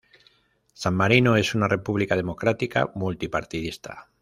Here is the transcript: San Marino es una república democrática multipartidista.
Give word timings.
San 0.73 0.95
Marino 0.95 1.35
es 1.37 1.53
una 1.53 1.67
república 1.67 2.15
democrática 2.15 2.89
multipartidista. 2.95 4.09